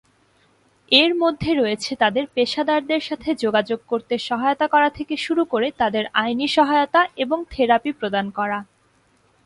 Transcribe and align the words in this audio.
এর 0.91 1.11
মধ্যে 1.15 1.51
রয়েছে 1.53 1.91
তাদের 1.95 2.25
পেশাদারদের 2.33 3.01
সাথে 3.01 3.29
যোগাযোগ 3.35 3.79
করতে 3.87 4.15
সহায়তা 4.19 4.65
করা 4.67 4.89
থেকে 4.89 5.15
শুরু 5.17 5.43
করে 5.45 5.67
তাদের 5.71 6.03
আইনি 6.13 6.47
সহায়তা 6.47 7.01
এবং 7.15 7.37
থেরাপি 7.49 7.91
প্রদান 7.91 8.25
করা। 8.29 8.59